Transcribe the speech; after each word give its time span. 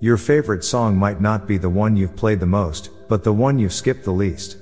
Your 0.00 0.16
favorite 0.16 0.64
song 0.64 0.96
might 0.96 1.20
not 1.20 1.46
be 1.46 1.58
the 1.58 1.68
one 1.68 1.94
you've 1.94 2.16
played 2.16 2.40
the 2.40 2.46
most, 2.46 2.88
but 3.08 3.22
the 3.22 3.34
one 3.34 3.58
you've 3.58 3.74
skipped 3.74 4.04
the 4.04 4.12
least. 4.12 4.56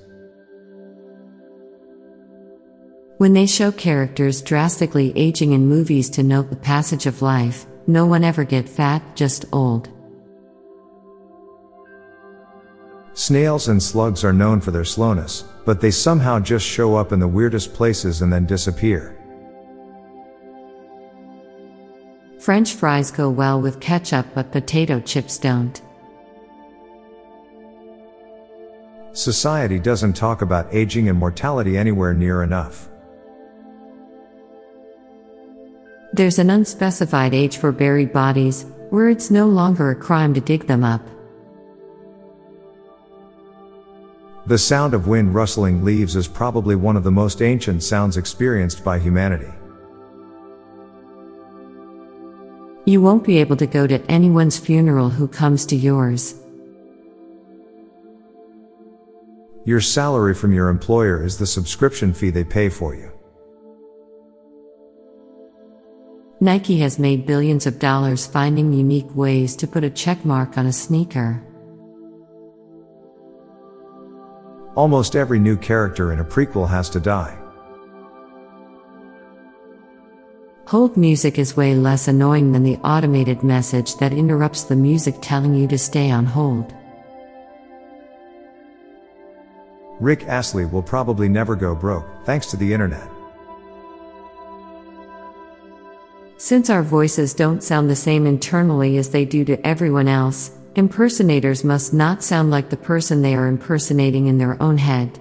When 3.19 3.35
they 3.35 3.47
show 3.47 3.71
characters 3.71 4.43
drastically 4.43 5.13
aging 5.17 5.53
in 5.53 5.69
movies 5.69 6.11
to 6.11 6.25
note 6.25 6.51
the 6.51 6.57
passage 6.57 7.07
of 7.07 7.23
life, 7.23 7.67
no 7.87 8.05
one 8.05 8.25
ever 8.25 8.43
get 8.43 8.69
fat, 8.69 9.03
just 9.15 9.45
old. 9.53 9.89
Snails 13.15 13.69
and 13.69 13.83
slugs 13.83 14.25
are 14.25 14.33
known 14.33 14.61
for 14.61 14.71
their 14.71 14.85
slowness, 14.85 15.45
but 15.65 15.81
they 15.81 15.91
somehow 15.91 16.39
just 16.41 16.67
show 16.67 16.97
up 16.97 17.13
in 17.13 17.21
the 17.21 17.29
weirdest 17.29 17.75
places 17.75 18.23
and 18.23 18.33
then 18.33 18.47
disappear. 18.47 19.18
French 22.49 22.77
fries 22.77 23.11
go 23.11 23.29
well 23.29 23.61
with 23.61 23.79
ketchup, 23.79 24.25
but 24.35 24.51
potato 24.51 25.01
chips 25.01 25.37
don't. 25.37 25.83
Society 29.13 29.79
doesn't 29.79 30.15
talk 30.15 30.41
about 30.41 30.67
aging 30.73 31.11
and 31.11 31.19
mortality 31.19 31.77
anywhere 31.77 32.15
near 32.15 32.43
enough. 32.43 32.89
There's 36.15 36.39
an 36.39 36.49
unspecified 36.49 37.35
age 37.35 37.59
for 37.59 37.71
buried 37.71 38.15
bodies, 38.15 38.65
where 38.89 39.11
it's 39.11 39.31
no 39.31 39.47
longer 39.47 39.91
a 39.91 39.95
crime 39.95 40.33
to 40.33 40.41
dig 40.41 40.67
them 40.67 40.85
up. 40.85 41.07
The 44.47 44.57
sound 44.57 44.95
of 44.95 45.07
wind 45.07 45.35
rustling 45.35 45.85
leaves 45.85 46.17
is 46.17 46.27
probably 46.27 46.77
one 46.77 46.97
of 46.97 47.05
the 47.05 47.11
most 47.11 47.43
ancient 47.43 47.83
sounds 47.83 48.17
experienced 48.17 48.83
by 48.83 48.99
humanity. 48.99 49.53
You 52.89 53.03
won't 53.03 53.23
be 53.23 53.37
able 53.37 53.57
to 53.57 53.67
go 53.67 53.87
to 53.87 54.01
anyone's 54.11 54.59
funeral 54.59 55.11
who 55.11 55.29
comes 55.29 55.67
to 55.67 55.77
yours. 55.77 56.35
Your 59.67 59.83
salary 59.83 60.33
from 60.35 60.55
your 60.55 60.71
employer 60.71 61.23
is 61.23 61.37
the 61.37 61.47
subscription 61.47 62.15
fee 62.15 62.31
they 62.31 62.45
pay 62.45 62.71
for 62.71 62.95
you. 62.95 63.13
Nike 66.41 66.79
has 66.79 66.99
made 66.99 67.27
billions 67.27 67.67
of 67.67 67.79
dollars 67.79 68.27
finding 68.27 68.73
unique 68.73 69.15
ways 69.15 69.55
to 69.57 69.67
put 69.67 69.85
a 69.85 69.91
checkmark 69.91 70.57
on 70.57 70.65
a 70.65 70.73
sneaker. 70.73 71.43
Almost 74.77 75.15
every 75.15 75.39
new 75.39 75.59
character 75.59 76.11
in 76.15 76.21
a 76.21 76.25
prequel 76.25 76.67
has 76.67 76.89
to 76.89 77.01
die. 77.01 77.39
Hold 80.69 80.99
music 80.99 81.39
is 81.39 81.57
way 81.57 81.75
less 81.75 82.09
annoying 82.09 82.53
than 82.53 82.63
the 82.63 82.77
automated 82.85 83.43
message 83.43 83.97
that 83.97 84.13
interrupts 84.13 84.65
the 84.65 84.77
music 84.77 85.15
telling 85.23 85.55
you 85.55 85.67
to 85.67 85.79
stay 85.79 86.11
on 86.11 86.27
hold. 86.27 86.75
Rick 89.99 90.25
Astley 90.25 90.67
will 90.67 90.83
probably 90.83 91.27
never 91.27 91.57
go 91.57 91.75
broke, 91.75 92.05
thanks 92.27 92.49
to 92.49 92.59
the 92.59 92.71
internet. 92.71 93.09
Since 96.37 96.69
our 96.69 96.83
voices 96.83 97.33
don't 97.33 97.63
sound 97.63 97.89
the 97.89 97.97
same 97.97 98.27
internally 98.27 98.99
as 98.99 99.09
they 99.09 99.25
do 99.25 99.47
to 99.47 99.67
everyone 99.67 100.07
else, 100.07 100.51
impersonators 100.75 101.65
must 101.65 101.95
not 101.95 102.23
sound 102.23 102.51
like 102.51 102.69
the 102.69 102.77
person 102.77 103.23
they 103.23 103.35
are 103.35 103.47
impersonating 103.47 104.27
in 104.27 104.37
their 104.37 104.63
own 104.63 104.77
head. 104.77 105.19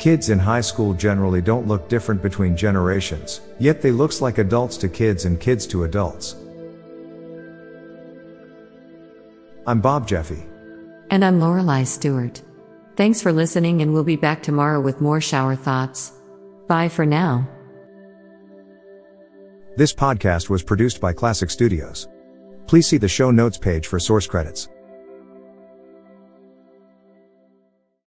Kids 0.00 0.30
in 0.30 0.38
high 0.38 0.62
school 0.62 0.94
generally 0.94 1.42
don't 1.42 1.68
look 1.68 1.86
different 1.90 2.22
between 2.22 2.56
generations, 2.56 3.42
yet 3.58 3.82
they 3.82 3.90
looks 3.90 4.22
like 4.22 4.38
adults 4.38 4.78
to 4.78 4.88
kids 4.88 5.26
and 5.26 5.38
kids 5.38 5.66
to 5.66 5.84
adults. 5.84 6.36
I'm 9.66 9.82
Bob 9.82 10.08
Jeffy. 10.08 10.42
And 11.10 11.22
I'm 11.22 11.38
Lorelei 11.38 11.84
Stewart. 11.84 12.40
Thanks 12.96 13.20
for 13.20 13.30
listening 13.30 13.82
and 13.82 13.92
we'll 13.92 14.02
be 14.02 14.16
back 14.16 14.42
tomorrow 14.42 14.80
with 14.80 15.02
more 15.02 15.20
shower 15.20 15.54
thoughts. 15.54 16.12
Bye 16.66 16.88
for 16.88 17.04
now. 17.04 17.46
This 19.76 19.92
podcast 19.92 20.48
was 20.48 20.62
produced 20.62 20.98
by 20.98 21.12
Klassic 21.12 21.50
Studios. 21.50 22.08
Please 22.66 22.86
see 22.86 22.96
the 22.96 23.06
show 23.06 23.30
notes 23.30 23.58
page 23.58 23.86
for 23.86 24.00
source 24.00 24.26
credits. 24.26 24.66